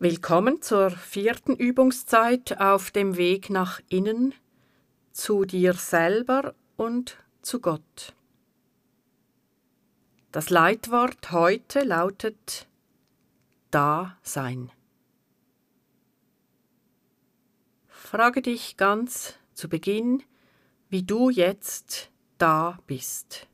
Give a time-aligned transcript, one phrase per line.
[0.00, 4.34] Willkommen zur vierten Übungszeit auf dem Weg nach innen,
[5.12, 8.12] zu dir selber und zu Gott.
[10.32, 12.66] Das Leitwort heute lautet
[13.70, 14.72] Da sein.
[17.86, 20.24] Frage dich ganz zu Beginn,
[20.88, 23.46] wie du jetzt da bist.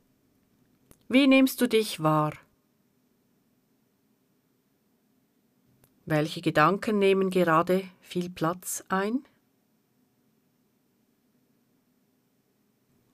[1.07, 2.33] Wie nimmst du dich wahr?
[6.05, 9.23] Welche Gedanken nehmen gerade viel Platz ein?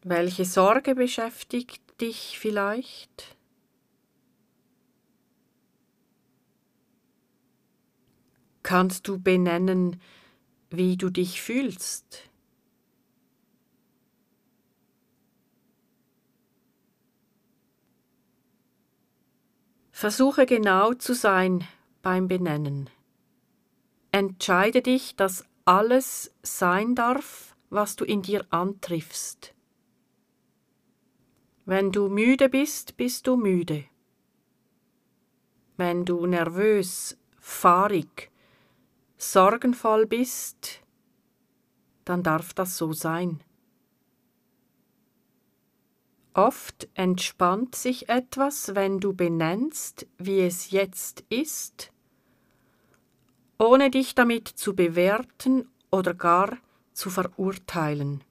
[0.03, 3.35] Welche Sorge beschäftigt dich vielleicht?
[8.63, 10.01] Kannst du benennen,
[10.69, 12.29] wie du dich fühlst?
[19.91, 21.67] Versuche genau zu sein,
[22.07, 22.89] beim Benennen.
[24.13, 29.53] Entscheide dich, dass alles sein darf, was du in dir antriffst.
[31.65, 33.83] Wenn du müde bist, bist du müde.
[35.75, 38.31] Wenn du nervös, fahrig,
[39.17, 40.81] sorgenvoll bist,
[42.05, 43.43] dann darf das so sein.
[46.33, 51.91] Oft entspannt sich etwas, wenn du benennst, wie es jetzt ist,
[53.59, 56.57] ohne dich damit zu bewerten oder gar
[56.93, 58.23] zu verurteilen.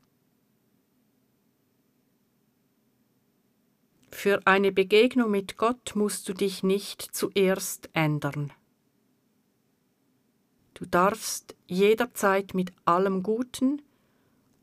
[4.10, 8.52] Für eine Begegnung mit Gott musst du dich nicht zuerst ändern.
[10.74, 13.82] Du darfst jederzeit mit allem Guten,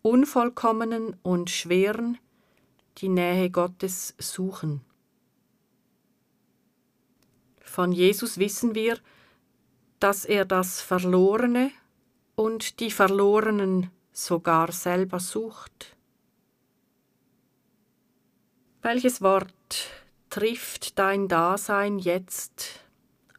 [0.01, 2.18] Unvollkommenen und Schweren
[2.97, 4.81] die Nähe Gottes suchen.
[7.62, 9.00] Von Jesus wissen wir,
[10.03, 11.72] dass er das Verlorene
[12.36, 15.96] und die Verlorenen sogar selber sucht.
[18.81, 19.88] Welches Wort
[20.30, 22.81] trifft dein Dasein jetzt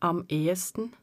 [0.01, 0.95] am ehesten?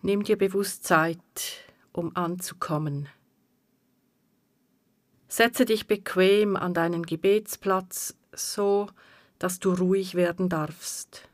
[0.00, 1.18] Nimm dir bewusst Zeit,
[1.92, 3.08] um anzukommen.
[5.32, 8.88] Setze dich bequem an deinen Gebetsplatz, so
[9.38, 11.26] dass du ruhig werden darfst.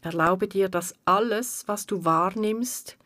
[0.00, 2.98] Erlaube dir, dass alles, was du wahrnimmst,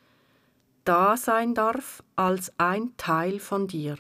[0.85, 3.99] da sein darf als ein Teil von dir.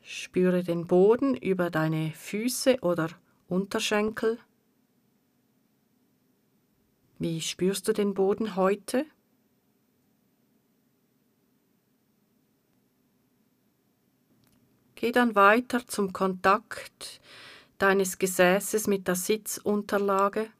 [0.00, 3.10] Spüre den Boden über deine Füße oder
[3.46, 4.38] Unterschenkel.
[7.18, 9.04] Wie spürst du den Boden heute?
[15.00, 17.20] Geh dann weiter zum Kontakt
[17.78, 20.50] deines Gesäßes mit der Sitzunterlage.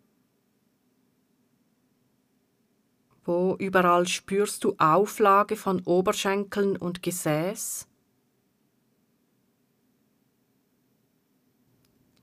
[3.25, 7.89] Wo überall spürst du Auflage von Oberschenkeln und Gesäß?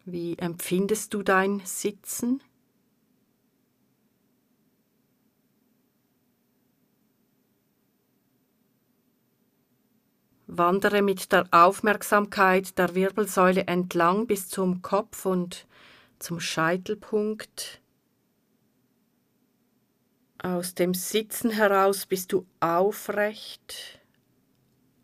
[0.06, 2.42] Wie empfindest du dein Sitzen?
[10.47, 15.66] Wandere mit der Aufmerksamkeit der Wirbelsäule entlang bis zum Kopf und
[16.20, 17.81] zum Scheitelpunkt.
[20.37, 23.99] Aus dem Sitzen heraus bist du aufrecht,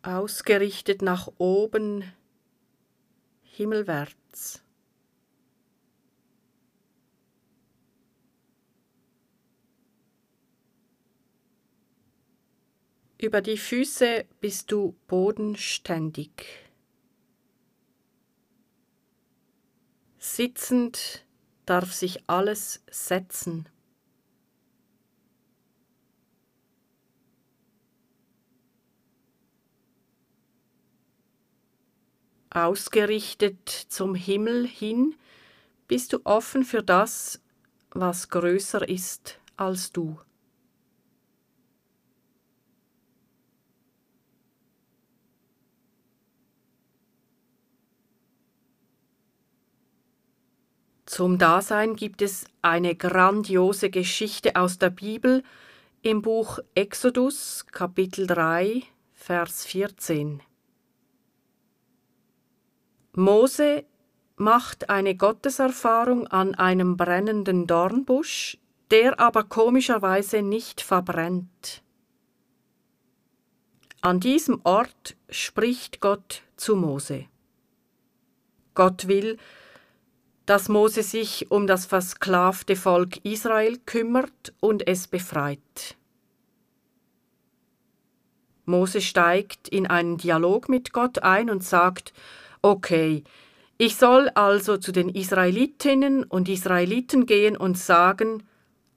[0.02, 2.04] ausgerichtet nach oben,
[3.42, 4.62] himmelwärts.
[13.22, 16.32] Über die Füße bist du bodenständig.
[20.18, 21.24] Sitzend
[21.64, 23.68] darf sich alles setzen.
[32.50, 35.14] Ausgerichtet zum Himmel hin
[35.86, 37.40] bist du offen für das,
[37.92, 40.18] was größer ist als du.
[51.04, 55.42] Zum Dasein gibt es eine grandiose Geschichte aus der Bibel
[56.00, 60.42] im Buch Exodus Kapitel 3 Vers 14.
[63.14, 63.84] Mose
[64.36, 68.58] macht eine Gotteserfahrung an einem brennenden Dornbusch,
[68.92, 71.82] der aber komischerweise nicht verbrennt.
[74.00, 77.26] An diesem Ort spricht Gott zu Mose.
[78.74, 79.36] Gott will,
[80.46, 85.96] dass Mose sich um das versklavte Volk Israel kümmert und es befreit.
[88.64, 92.12] Mose steigt in einen Dialog mit Gott ein und sagt,
[92.62, 93.24] okay,
[93.78, 98.44] ich soll also zu den Israelitinnen und Israeliten gehen und sagen,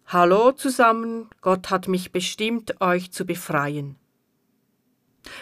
[0.08, 3.96] Hallo zusammen, Gott hat mich bestimmt, euch zu befreien.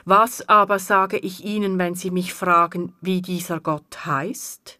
[0.05, 4.79] Was aber sage ich ihnen, wenn sie mich fragen, wie dieser Gott heißt?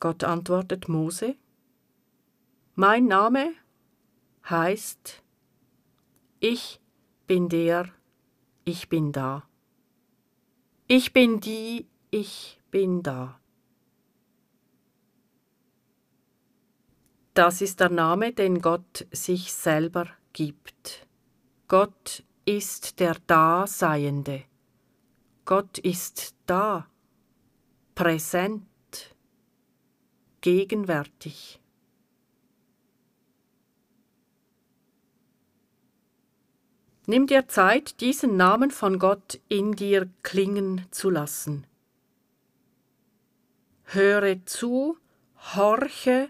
[0.00, 1.36] Gott antwortet Mose,
[2.74, 3.52] Mein Name
[4.48, 5.22] heißt,
[6.40, 6.80] ich
[7.26, 7.88] bin der,
[8.64, 9.44] ich bin da.
[10.86, 13.40] Ich bin die, ich bin da.
[17.34, 21.06] Das ist der Name, den Gott sich selber gibt.
[21.68, 24.44] Gott ist der Daseiende.
[25.44, 26.86] Gott ist da,
[27.94, 28.66] präsent,
[30.46, 31.60] gegenwärtig.
[37.06, 41.66] Nimm dir Zeit, diesen Namen von Gott in dir klingen zu lassen.
[43.86, 44.96] Höre zu,
[45.56, 46.28] horche,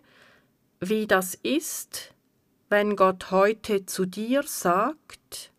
[0.80, 2.14] wie das ist,
[2.70, 5.52] wenn Gott heute zu dir sagt,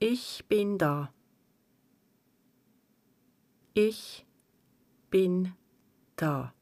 [0.00, 1.12] ich bin da.
[3.74, 4.26] Ich
[5.08, 5.54] bin
[6.16, 6.52] da.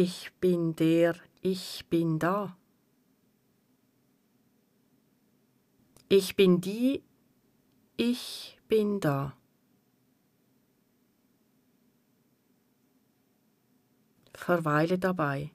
[0.00, 2.56] Ich bin der, ich bin da.
[6.08, 7.02] Ich bin die,
[7.96, 9.36] ich bin da.
[14.34, 15.50] verweile dabei.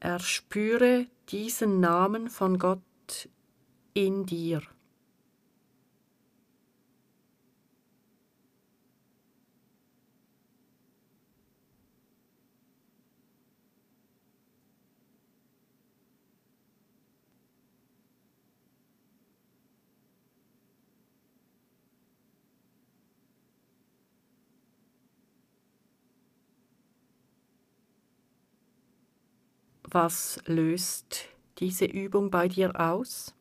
[0.00, 3.28] Erspüre diesen Namen von Gott
[3.92, 4.62] in dir.
[29.98, 31.24] Was löst
[31.56, 33.34] diese Übung bei dir aus?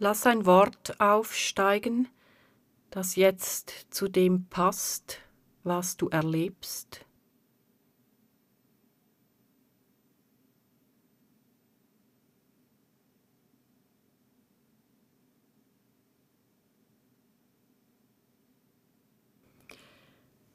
[0.00, 2.08] Lass ein Wort aufsteigen,
[2.90, 5.20] das jetzt zu dem passt,
[5.62, 7.06] was du erlebst.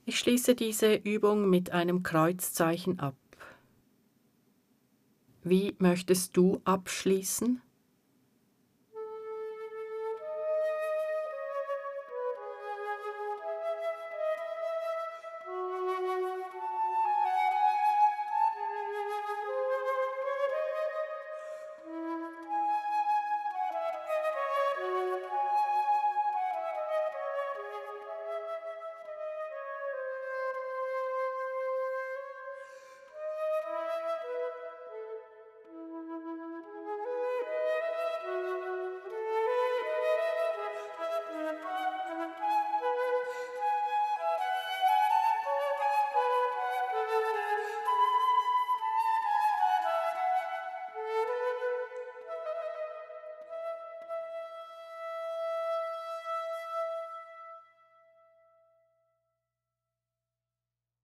[0.09, 3.17] Ich schließe diese Übung mit einem Kreuzzeichen ab.
[5.43, 7.61] Wie möchtest du abschließen?